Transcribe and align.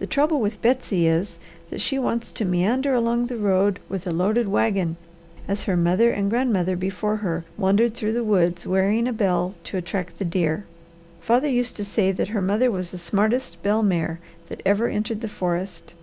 The 0.00 0.08
trouble 0.08 0.40
with 0.40 0.60
Betsy 0.60 1.06
is 1.06 1.38
that 1.70 1.80
she 1.80 2.00
wants 2.00 2.32
to 2.32 2.44
meander 2.44 2.94
along 2.94 3.26
the 3.28 3.36
road 3.36 3.78
with 3.88 4.04
a 4.04 4.10
loaded 4.10 4.48
wagon 4.48 4.96
as 5.46 5.62
her 5.70 5.76
mother 5.76 6.10
and 6.10 6.28
grandmother 6.28 6.74
before 6.74 7.18
her 7.18 7.44
wandered 7.56 7.94
through 7.94 8.14
the 8.14 8.24
woods 8.24 8.66
wearing 8.66 9.06
a 9.06 9.12
bell 9.12 9.54
to 9.62 9.76
attract 9.76 10.18
the 10.18 10.24
deer. 10.24 10.64
Father 11.20 11.46
used 11.48 11.76
to 11.76 11.84
say 11.84 12.10
that 12.10 12.30
her 12.34 12.42
mother 12.42 12.72
was 12.72 12.90
the 12.90 12.98
smartest 12.98 13.62
bell 13.62 13.84
mare 13.84 14.18
that 14.48 14.62
ever 14.66 14.88
entered 14.88 15.20
the 15.20 15.28
forest. 15.28 15.94